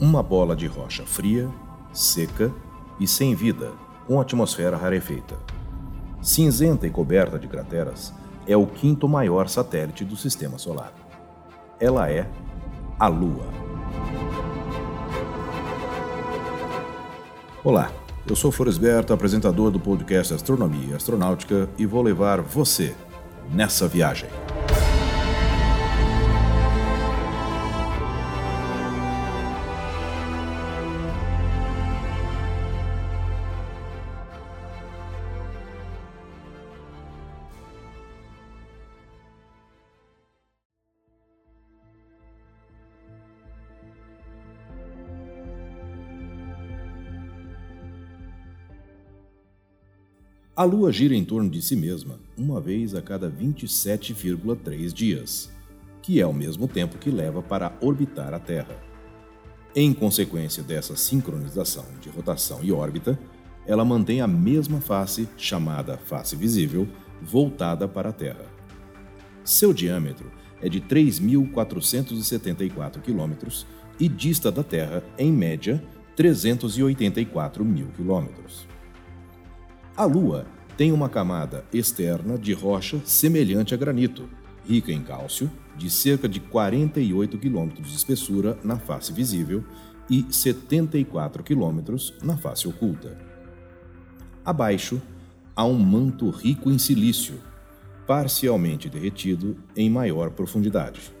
uma 0.00 0.22
bola 0.22 0.56
de 0.56 0.66
rocha 0.66 1.04
fria, 1.04 1.48
seca 1.92 2.52
e 2.98 3.06
sem 3.06 3.34
vida, 3.34 3.72
com 4.06 4.20
atmosfera 4.20 4.76
rarefeita. 4.76 5.36
Cinzenta 6.20 6.86
e 6.86 6.90
coberta 6.90 7.38
de 7.38 7.46
crateras, 7.46 8.12
é 8.46 8.56
o 8.56 8.66
quinto 8.66 9.08
maior 9.08 9.48
satélite 9.48 10.04
do 10.04 10.16
sistema 10.16 10.58
solar. 10.58 10.92
Ela 11.80 12.10
é 12.10 12.28
a 12.98 13.08
Lua. 13.08 13.46
Olá, 17.62 17.90
eu 18.28 18.36
sou 18.36 18.52
Floresberto, 18.52 19.12
apresentador 19.12 19.70
do 19.70 19.80
podcast 19.80 20.34
Astronomia 20.34 20.92
e 20.92 20.94
Astronáutica, 20.94 21.68
e 21.78 21.86
vou 21.86 22.02
levar 22.02 22.40
você 22.40 22.94
nessa 23.50 23.88
viagem. 23.88 24.28
A 50.56 50.62
Lua 50.62 50.92
gira 50.92 51.16
em 51.16 51.24
torno 51.24 51.50
de 51.50 51.60
si 51.60 51.74
mesma 51.74 52.20
uma 52.38 52.60
vez 52.60 52.94
a 52.94 53.02
cada 53.02 53.28
27,3 53.28 54.92
dias, 54.92 55.50
que 56.00 56.20
é 56.20 56.26
o 56.26 56.32
mesmo 56.32 56.68
tempo 56.68 56.96
que 56.96 57.10
leva 57.10 57.42
para 57.42 57.76
orbitar 57.80 58.32
a 58.32 58.38
Terra. 58.38 58.80
Em 59.74 59.92
consequência 59.92 60.62
dessa 60.62 60.94
sincronização 60.94 61.84
de 62.00 62.08
rotação 62.08 62.60
e 62.62 62.70
órbita, 62.70 63.18
ela 63.66 63.84
mantém 63.84 64.20
a 64.20 64.28
mesma 64.28 64.80
face, 64.80 65.28
chamada 65.36 65.98
face 65.98 66.36
visível, 66.36 66.86
voltada 67.20 67.88
para 67.88 68.10
a 68.10 68.12
Terra. 68.12 68.46
Seu 69.42 69.72
diâmetro 69.72 70.30
é 70.62 70.68
de 70.68 70.80
3.474 70.80 73.00
km 73.00 73.32
e 73.98 74.08
dista 74.08 74.52
da 74.52 74.62
Terra, 74.62 75.02
em 75.18 75.32
média, 75.32 75.82
384 76.14 77.64
mil 77.64 77.88
quilômetros. 77.88 78.72
A 79.96 80.04
Lua 80.04 80.44
tem 80.76 80.90
uma 80.90 81.08
camada 81.08 81.64
externa 81.72 82.36
de 82.36 82.52
rocha 82.52 83.00
semelhante 83.04 83.74
a 83.74 83.76
granito, 83.76 84.28
rica 84.66 84.90
em 84.90 85.00
cálcio, 85.00 85.48
de 85.76 85.88
cerca 85.88 86.28
de 86.28 86.40
48 86.40 87.38
km 87.38 87.68
de 87.80 87.94
espessura 87.94 88.58
na 88.64 88.76
face 88.76 89.12
visível 89.12 89.62
e 90.10 90.26
74 90.28 91.44
km 91.44 91.94
na 92.24 92.36
face 92.36 92.66
oculta. 92.66 93.16
Abaixo, 94.44 95.00
há 95.54 95.64
um 95.64 95.78
manto 95.78 96.28
rico 96.28 96.72
em 96.72 96.78
silício, 96.78 97.40
parcialmente 98.04 98.90
derretido 98.90 99.56
em 99.76 99.88
maior 99.88 100.30
profundidade. 100.30 101.12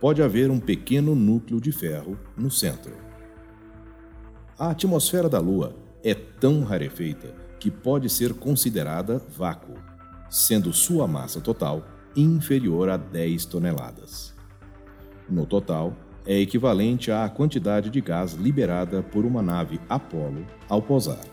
Pode 0.00 0.20
haver 0.24 0.50
um 0.50 0.58
pequeno 0.58 1.14
núcleo 1.14 1.60
de 1.60 1.70
ferro 1.70 2.18
no 2.36 2.50
centro. 2.50 2.96
A 4.58 4.70
atmosfera 4.70 5.28
da 5.28 5.38
Lua 5.38 5.76
é 6.02 6.14
tão 6.14 6.64
rarefeita 6.64 7.45
que 7.66 7.70
pode 7.72 8.08
ser 8.08 8.32
considerada 8.32 9.20
vácuo, 9.36 9.74
sendo 10.30 10.72
sua 10.72 11.08
massa 11.08 11.40
total 11.40 11.84
inferior 12.14 12.88
a 12.88 12.96
10 12.96 13.44
toneladas. 13.46 14.32
No 15.28 15.44
total, 15.44 15.92
é 16.24 16.38
equivalente 16.38 17.10
à 17.10 17.28
quantidade 17.28 17.90
de 17.90 18.00
gás 18.00 18.34
liberada 18.34 19.02
por 19.02 19.24
uma 19.24 19.42
nave 19.42 19.80
Apollo 19.88 20.46
ao 20.68 20.80
pousar. 20.80 21.24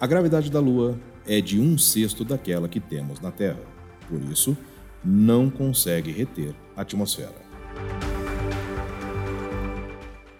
A 0.00 0.08
gravidade 0.08 0.50
da 0.50 0.58
Lua 0.58 0.98
é 1.24 1.40
de 1.40 1.60
um 1.60 1.78
sexto 1.78 2.24
daquela 2.24 2.68
que 2.68 2.80
temos 2.80 3.20
na 3.20 3.30
Terra, 3.30 3.62
por 4.08 4.20
isso, 4.20 4.56
não 5.04 5.48
consegue 5.48 6.10
reter 6.10 6.52
a 6.76 6.80
atmosfera. 6.80 7.46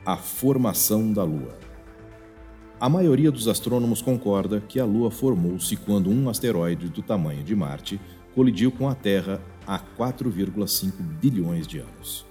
A 0.05 0.17
formação 0.17 1.13
da 1.13 1.23
Lua. 1.23 1.66
A 2.87 2.89
maioria 2.89 3.33
dos 3.33 3.49
astrônomos 3.49 4.01
concorda 4.01 4.61
que 4.61 4.79
a 4.79 4.85
Lua 4.85 5.11
formou-se 5.11 5.75
quando 5.75 6.09
um 6.09 6.29
asteroide 6.29 6.87
do 6.87 7.03
tamanho 7.03 7.43
de 7.43 7.53
Marte 7.53 8.01
colidiu 8.33 8.71
com 8.71 8.89
a 8.89 8.95
Terra 8.95 9.43
há 9.67 9.77
4,5 9.77 10.93
bilhões 11.21 11.67
de 11.67 11.81
anos. 11.81 12.25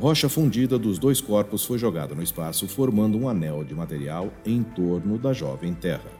Rocha 0.00 0.28
fundida 0.28 0.76
dos 0.76 0.98
dois 0.98 1.20
corpos 1.20 1.64
foi 1.64 1.78
jogada 1.78 2.12
no 2.12 2.24
espaço, 2.24 2.66
formando 2.66 3.16
um 3.16 3.28
anel 3.28 3.62
de 3.62 3.72
material 3.72 4.32
em 4.44 4.64
torno 4.64 5.16
da 5.16 5.32
jovem 5.32 5.72
Terra. 5.72 6.10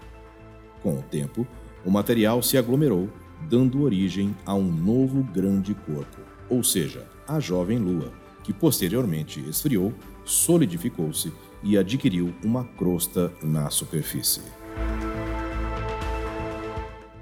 Com 0.81 0.95
o 1.01 1.03
tempo, 1.03 1.45
o 1.85 1.91
material 1.91 2.41
se 2.45 2.57
aglomerou, 2.57 3.09
dando 3.51 3.83
origem 3.83 4.37
a 4.47 4.55
um 4.55 4.71
novo 4.71 5.25
grande 5.35 5.75
corpo, 5.75 6.21
ou 6.49 6.63
seja, 6.63 7.05
a 7.27 7.41
jovem 7.41 7.79
Lua, 7.79 8.13
que 8.45 8.53
posteriormente 8.53 9.41
esfriou, 9.49 9.93
solidificou-se 10.27 11.33
e 11.63 11.79
adquiriu 11.79 12.35
uma 12.45 12.65
crosta 12.65 13.33
na 13.43 13.71
superfície. 13.71 14.43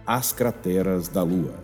As 0.05 0.33
crateras 0.33 1.07
da 1.09 1.23
Lua. 1.23 1.63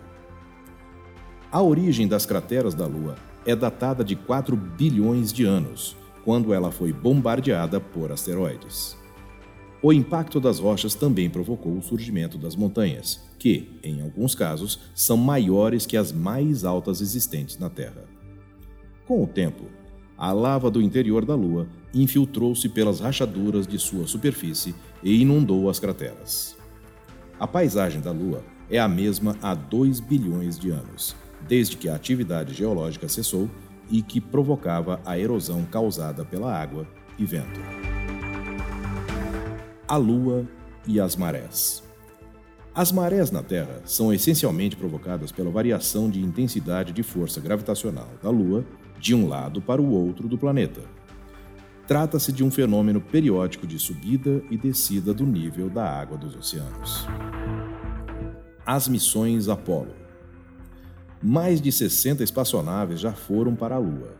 A 1.51 1.61
origem 1.61 2.07
das 2.07 2.25
crateras 2.25 2.73
da 2.73 2.87
Lua 2.87 3.17
é 3.45 3.55
datada 3.55 4.03
de 4.03 4.15
4 4.15 4.55
bilhões 4.55 5.33
de 5.33 5.43
anos, 5.43 5.97
quando 6.23 6.53
ela 6.53 6.71
foi 6.71 6.93
bombardeada 6.93 7.79
por 7.79 8.11
asteroides. 8.11 8.95
O 9.83 9.91
impacto 9.91 10.39
das 10.39 10.59
rochas 10.59 10.93
também 10.93 11.27
provocou 11.27 11.75
o 11.75 11.81
surgimento 11.81 12.37
das 12.37 12.55
montanhas, 12.55 13.19
que, 13.39 13.79
em 13.83 14.01
alguns 14.01 14.35
casos, 14.35 14.79
são 14.93 15.17
maiores 15.17 15.87
que 15.87 15.97
as 15.97 16.11
mais 16.11 16.63
altas 16.63 17.01
existentes 17.01 17.57
na 17.57 17.67
Terra. 17.67 18.05
Com 19.07 19.23
o 19.23 19.27
tempo, 19.27 19.65
a 20.21 20.31
lava 20.31 20.69
do 20.69 20.83
interior 20.83 21.25
da 21.25 21.33
Lua 21.33 21.67
infiltrou-se 21.91 22.69
pelas 22.69 22.99
rachaduras 22.99 23.65
de 23.65 23.79
sua 23.79 24.05
superfície 24.05 24.75
e 25.01 25.19
inundou 25.19 25.67
as 25.67 25.79
crateras. 25.79 26.55
A 27.39 27.47
paisagem 27.47 27.99
da 28.01 28.11
Lua 28.11 28.43
é 28.69 28.77
a 28.77 28.87
mesma 28.87 29.35
há 29.41 29.55
2 29.55 29.99
bilhões 29.99 30.59
de 30.59 30.69
anos, 30.69 31.15
desde 31.47 31.75
que 31.75 31.89
a 31.89 31.95
atividade 31.95 32.53
geológica 32.53 33.09
cessou 33.09 33.49
e 33.89 34.03
que 34.03 34.21
provocava 34.21 35.01
a 35.03 35.17
erosão 35.17 35.65
causada 35.65 36.23
pela 36.23 36.55
água 36.55 36.87
e 37.17 37.25
vento. 37.25 37.59
A 39.87 39.97
Lua 39.97 40.47
e 40.87 40.99
as 40.99 41.15
marés. 41.15 41.81
As 42.75 42.91
marés 42.91 43.31
na 43.31 43.41
Terra 43.41 43.81
são 43.85 44.13
essencialmente 44.13 44.75
provocadas 44.75 45.31
pela 45.31 45.49
variação 45.49 46.11
de 46.11 46.21
intensidade 46.21 46.93
de 46.93 47.01
força 47.01 47.41
gravitacional 47.41 48.07
da 48.21 48.29
Lua 48.29 48.63
de 49.01 49.15
um 49.15 49.27
lado 49.27 49.59
para 49.59 49.81
o 49.81 49.89
outro 49.89 50.27
do 50.27 50.37
planeta. 50.37 50.81
Trata-se 51.87 52.31
de 52.31 52.43
um 52.43 52.51
fenômeno 52.51 53.01
periódico 53.01 53.65
de 53.65 53.79
subida 53.79 54.43
e 54.51 54.55
descida 54.55 55.11
do 55.11 55.25
nível 55.25 55.69
da 55.69 55.83
água 55.83 56.15
dos 56.15 56.35
oceanos. 56.35 57.07
As 58.63 58.87
missões 58.87 59.49
Apollo. 59.49 59.95
Mais 61.21 61.59
de 61.59 61.71
60 61.71 62.23
espaçonaves 62.23 62.99
já 62.99 63.11
foram 63.11 63.55
para 63.55 63.75
a 63.75 63.79
Lua, 63.79 64.15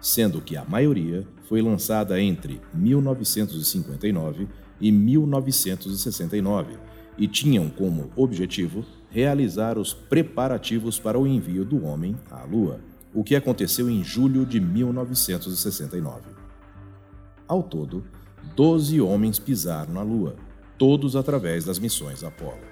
sendo 0.00 0.40
que 0.40 0.56
a 0.56 0.64
maioria 0.64 1.26
foi 1.48 1.60
lançada 1.60 2.20
entre 2.22 2.60
1959 2.72 4.48
e 4.80 4.92
1969 4.92 6.78
e 7.18 7.26
tinham 7.26 7.68
como 7.68 8.10
objetivo 8.14 8.84
realizar 9.10 9.76
os 9.76 9.92
preparativos 9.92 11.00
para 11.00 11.18
o 11.18 11.26
envio 11.26 11.64
do 11.64 11.84
homem 11.84 12.16
à 12.30 12.44
Lua 12.44 12.80
o 13.12 13.24
que 13.24 13.34
aconteceu 13.34 13.90
em 13.90 14.04
julho 14.04 14.46
de 14.46 14.60
1969. 14.60 16.22
Ao 17.46 17.62
todo, 17.62 18.04
12 18.54 19.00
homens 19.00 19.38
pisaram 19.38 19.92
na 19.92 20.02
Lua, 20.02 20.36
todos 20.78 21.16
através 21.16 21.64
das 21.64 21.78
missões 21.78 22.22
Apollo. 22.22 22.70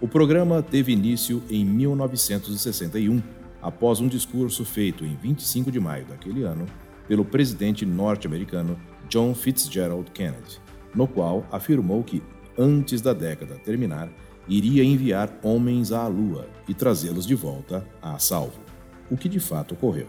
O 0.00 0.06
programa 0.08 0.62
teve 0.62 0.92
início 0.92 1.42
em 1.50 1.64
1961, 1.64 3.22
após 3.62 4.00
um 4.00 4.08
discurso 4.08 4.64
feito 4.64 5.04
em 5.04 5.16
25 5.16 5.70
de 5.70 5.80
maio 5.80 6.06
daquele 6.06 6.42
ano 6.42 6.66
pelo 7.08 7.24
presidente 7.24 7.84
norte-americano 7.84 8.78
John 9.08 9.34
Fitzgerald 9.34 10.10
Kennedy, 10.12 10.60
no 10.94 11.06
qual 11.06 11.46
afirmou 11.50 12.02
que, 12.04 12.22
antes 12.56 13.00
da 13.00 13.12
década 13.12 13.56
terminar, 13.56 14.10
iria 14.48 14.84
enviar 14.84 15.38
homens 15.42 15.92
à 15.92 16.06
Lua 16.06 16.46
e 16.68 16.74
trazê-los 16.74 17.26
de 17.26 17.34
volta 17.34 17.86
a 18.00 18.18
salvo 18.18 18.69
o 19.10 19.16
que 19.16 19.28
de 19.28 19.40
fato 19.40 19.74
ocorreu. 19.74 20.06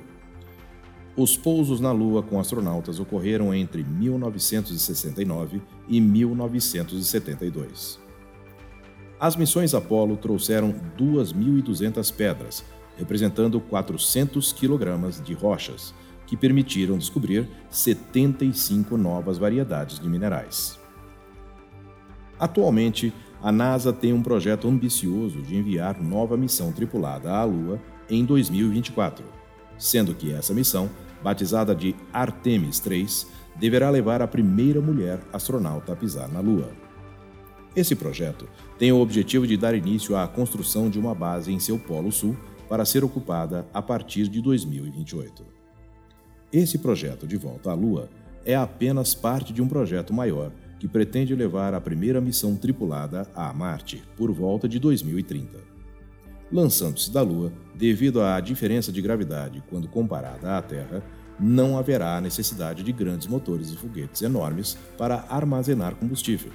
Os 1.15 1.35
pousos 1.35 1.79
na 1.81 1.91
Lua 1.91 2.21
com 2.23 2.39
astronautas 2.39 2.99
ocorreram 2.99 3.53
entre 3.53 3.83
1969 3.83 5.61
e 5.87 5.99
1972. 5.99 7.99
As 9.19 9.35
missões 9.35 9.73
Apollo 9.73 10.15
trouxeram 10.17 10.73
2.200 10.97 12.15
pedras, 12.15 12.63
representando 12.97 13.59
400 13.59 14.53
quilogramas 14.53 15.21
de 15.21 15.33
rochas, 15.33 15.93
que 16.25 16.37
permitiram 16.37 16.97
descobrir 16.97 17.45
75 17.69 18.95
novas 18.97 19.37
variedades 19.37 19.99
de 19.99 20.07
minerais. 20.07 20.79
Atualmente, 22.39 23.13
a 23.43 23.51
NASA 23.51 23.91
tem 23.91 24.13
um 24.13 24.23
projeto 24.23 24.65
ambicioso 24.67 25.41
de 25.41 25.57
enviar 25.57 26.01
nova 26.01 26.37
missão 26.37 26.71
tripulada 26.71 27.31
à 27.31 27.43
Lua 27.43 27.79
em 28.11 28.25
2024, 28.25 29.23
sendo 29.77 30.13
que 30.13 30.33
essa 30.33 30.53
missão, 30.53 30.89
batizada 31.23 31.73
de 31.73 31.95
Artemis 32.11 32.79
3, 32.79 33.25
deverá 33.55 33.89
levar 33.89 34.21
a 34.21 34.27
primeira 34.27 34.81
mulher 34.81 35.21
astronauta 35.31 35.93
a 35.93 35.95
pisar 35.95 36.27
na 36.29 36.41
Lua. 36.41 36.69
Esse 37.73 37.95
projeto 37.95 38.49
tem 38.77 38.91
o 38.91 38.99
objetivo 38.99 39.47
de 39.47 39.55
dar 39.55 39.73
início 39.73 40.17
à 40.17 40.27
construção 40.27 40.89
de 40.89 40.99
uma 40.99 41.15
base 41.15 41.53
em 41.53 41.59
seu 41.59 41.79
Polo 41.79 42.11
Sul 42.11 42.35
para 42.67 42.83
ser 42.83 43.03
ocupada 43.03 43.65
a 43.73 43.81
partir 43.81 44.27
de 44.27 44.41
2028. 44.41 45.45
Esse 46.51 46.77
projeto 46.77 47.25
de 47.25 47.37
volta 47.37 47.71
à 47.71 47.73
Lua 47.73 48.09
é 48.45 48.55
apenas 48.55 49.15
parte 49.15 49.53
de 49.53 49.61
um 49.61 49.69
projeto 49.69 50.13
maior 50.13 50.51
que 50.79 50.87
pretende 50.87 51.33
levar 51.33 51.73
a 51.73 51.79
primeira 51.79 52.19
missão 52.19 52.57
tripulada 52.57 53.25
a 53.33 53.53
Marte 53.53 54.03
por 54.17 54.31
volta 54.31 54.67
de 54.67 54.79
2030. 54.79 55.70
Lançando-se 56.51 57.11
da 57.11 57.21
Lua, 57.21 57.51
devido 57.73 58.21
à 58.21 58.39
diferença 58.39 58.91
de 58.91 59.01
gravidade 59.01 59.63
quando 59.69 59.87
comparada 59.87 60.57
à 60.57 60.61
Terra, 60.61 61.03
não 61.39 61.77
haverá 61.77 62.19
necessidade 62.19 62.83
de 62.83 62.91
grandes 62.91 63.27
motores 63.27 63.71
e 63.71 63.77
foguetes 63.77 64.21
enormes 64.21 64.77
para 64.97 65.25
armazenar 65.29 65.95
combustível 65.95 66.51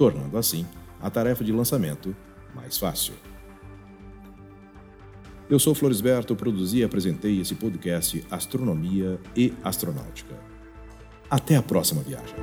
tornando 0.00 0.38
assim 0.38 0.64
a 0.98 1.10
tarefa 1.10 1.44
de 1.44 1.52
lançamento 1.52 2.16
mais 2.54 2.78
fácil. 2.78 3.12
Eu 5.48 5.58
sou 5.58 5.74
Floresberto, 5.74 6.34
produzi 6.34 6.78
e 6.78 6.84
apresentei 6.84 7.38
esse 7.38 7.54
podcast 7.54 8.24
Astronomia 8.30 9.20
e 9.36 9.52
Astronáutica. 9.62 10.34
Até 11.28 11.56
a 11.56 11.62
próxima 11.62 12.02
viagem. 12.02 12.34